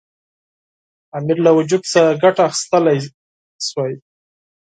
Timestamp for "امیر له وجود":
1.17-1.83